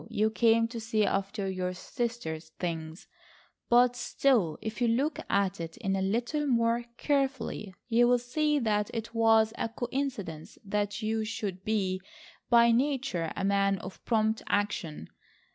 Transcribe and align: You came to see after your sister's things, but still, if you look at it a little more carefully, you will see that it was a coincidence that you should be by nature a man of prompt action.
You 0.09 0.31
came 0.31 0.67
to 0.69 0.79
see 0.79 1.05
after 1.05 1.47
your 1.47 1.75
sister's 1.75 2.49
things, 2.57 3.05
but 3.69 3.95
still, 3.95 4.57
if 4.59 4.81
you 4.81 4.87
look 4.87 5.19
at 5.29 5.61
it 5.61 5.77
a 5.83 5.87
little 5.89 6.47
more 6.47 6.85
carefully, 6.97 7.75
you 7.87 8.07
will 8.07 8.17
see 8.17 8.57
that 8.57 8.89
it 8.95 9.13
was 9.13 9.53
a 9.59 9.69
coincidence 9.69 10.57
that 10.65 11.03
you 11.03 11.23
should 11.23 11.63
be 11.63 12.01
by 12.49 12.71
nature 12.71 13.31
a 13.35 13.43
man 13.43 13.77
of 13.77 14.03
prompt 14.03 14.41
action. 14.47 15.07